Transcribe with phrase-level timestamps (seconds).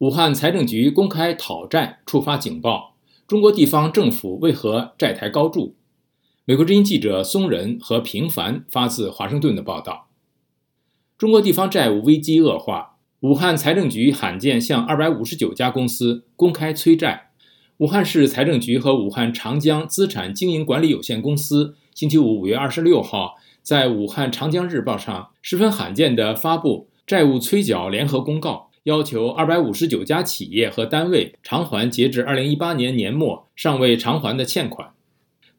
[0.00, 2.94] 武汉财政局公开讨债，触发警报。
[3.28, 5.74] 中国地方政府为何债台高筑？
[6.46, 10.08] 美国之音记者松仁和平凡发自华盛顿的报道：
[11.18, 17.32] 中国地方债务危机恶化，武汉财政局罕见向二百五十九家公司公开催债。
[17.76, 28.69] 武汉市财政局和武汉长江资产经营管理有限公司星期五五月二十六号在武汉长江日报上十分罕见地发布债务催缴联合公告。
[28.90, 34.90] 要求二百五十九家企业和单位偿还截至二零一八年年末尚未偿还的欠款。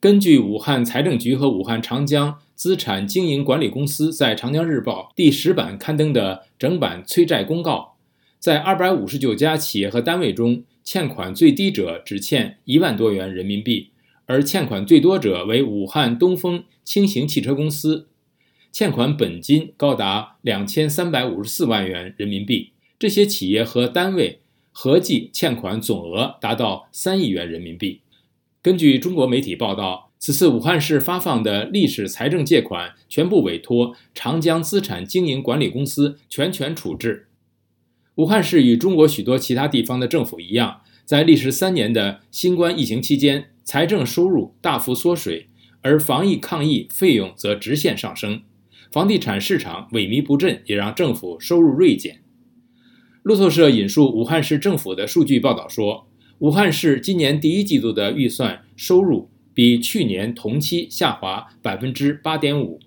[0.00, 7.94] 根据武汉财政局和武汉长江资产经营管理公司在《长江日报》第十版刊登的整版催债公告，
[8.40, 13.90] 在二百五十九家企业和单位中，欠款最低者只欠一万多元人民币，
[14.26, 18.08] 而欠款最多者为武汉东风轻型汽车公司，
[18.72, 22.72] 欠款本金高达两千三百五十四万元人民币。
[23.00, 24.40] 这些企业和单位
[24.72, 28.02] 合计欠款总额达到三亿元人民币。
[28.60, 37.28] 根据中国媒体报道，此次武汉市发放的历史财政借款全部委托长江资产经营管理公司全权处置。
[38.16, 45.48] 武汉市与中国许多其他地方的政府一样，在历时三年的新冠疫情期间，财政收入大幅缩水，
[45.80, 48.42] 而防疫抗疫费用则直线上升。
[48.92, 52.20] 房地产市场萎靡不振，也让政府收入锐减。
[53.30, 56.04] 路透社引述武汉市政府的数据报道说，
[56.40, 62.80] 武汉市今年第一季度的预算收入比去年同期下滑百分之八点五，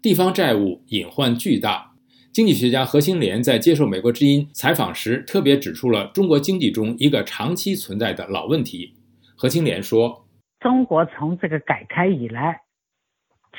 [0.00, 1.94] 地方债务隐患巨大。
[2.32, 8.94] 经济学家何兴莲在接受美国之音采访时特别指出了中国经济中一个长期存在的老问题。
[9.34, 10.28] 何兴莲说
[10.62, 12.60] ：“中国从这个改开以来，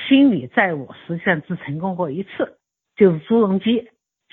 [0.08, 2.60] 清理债务实际上只成功过一次，
[2.96, 3.84] 就是朱镕基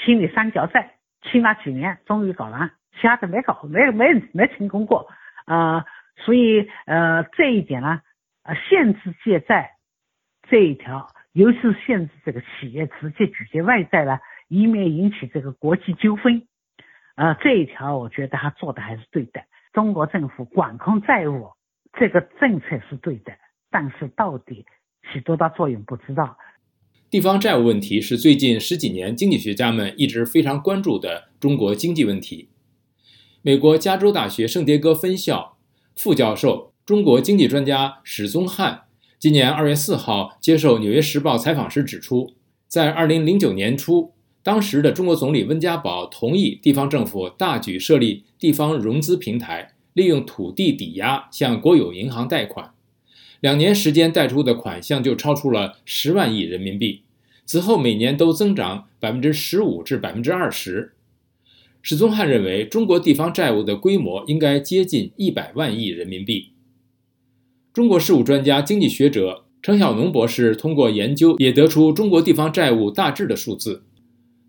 [0.07, 0.93] 清理三角债。”
[1.31, 5.09] 起码几年，终于搞完，其他的没搞，没没没成功过，
[5.47, 5.85] 呃，
[6.17, 8.03] 所以呃这一点呢，
[8.43, 9.73] 呃限制借债
[10.49, 16.47] 这一条，尤其是限制这个企业直接举借外债呢，以免引起这个国际纠纷，
[17.17, 19.43] 呃这一条我觉得他做的还是对的。
[19.73, 21.51] 中国政府管控债务
[21.95, 23.33] 这个政策是对的，
[23.71, 24.67] 但是到底
[25.11, 26.39] 起多大作用不知道。
[27.15, 32.49] 地方债务问题是最近十几年经济学家们一直非常关注的中国经济问题。
[33.41, 35.57] 美国加州大学圣迭戈分校
[35.95, 38.87] 副教授、中国经济专家史宗汉
[39.17, 42.33] 今年二月四号接受《纽约时报》采访时指出，
[42.67, 44.11] 在二零零九年初，
[44.43, 52.73] 当时的中国总理温家宝同意地方政府大举设立地方融资平台，利用土地抵押向国有银行贷款。
[53.39, 57.04] 两年时间贷出的款项就超出了十万亿人民币，
[57.45, 60.93] 此后每年都增长百分之十五至百分之二十。
[61.83, 66.53] 史宗汉认为，中国地方债务的规模应该接近一百万亿人民币。
[67.75, 73.83] 中国事务专家、经济学者程晓农博士通过研究也得出中国地方债务大致的数字。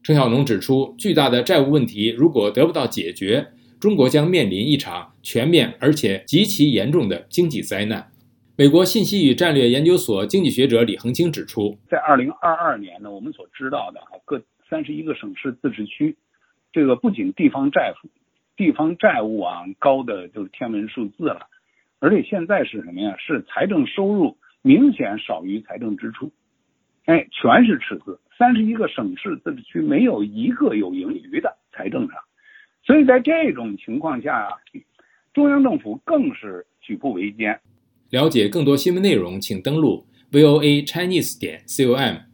[0.01, 3.47] 程晓农指出，巨大的债务问题如果得不到解决，
[3.79, 8.11] 中国将面临一场全面而且极其严重的经济灾难。
[8.57, 16.15] 美国信息与战略研究所经济学者李恒清指出，在二零二二年呢，我们所知道的啊，各三十一个省市自治区，
[16.71, 18.07] 这个不仅地方债务、
[18.55, 21.47] 地方债务啊高的就是天文数字了，
[21.99, 23.17] 而且现在是什么呀？
[23.19, 26.31] 是财政收入明显少于财政支出，
[27.03, 28.21] 哎，全是赤字。
[28.37, 32.21] 三十一个省市自治区没有一个有盈余的财政上，
[32.85, 34.47] 所以在这种情况下，
[35.33, 37.59] 中央政府更是举步维艰。
[38.15, 42.25] 了解更多新闻内容，请登录 voa chinese 点 com。